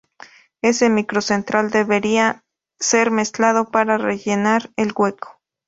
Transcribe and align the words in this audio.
Ese 0.63 0.89
micro 0.89 1.21
central 1.21 1.69
debería 1.69 2.41
ser 2.79 3.11
mezclado 3.11 3.69
para 3.69 3.99
rellenar 3.99 4.71
el 4.75 4.93
hueco. 4.95 5.39